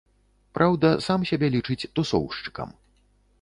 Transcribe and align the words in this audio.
Праўда, 0.57 0.89
сам 1.07 1.27
сябе 1.31 1.47
лічыць 1.57 1.89
тусоўшчыкам. 1.99 2.75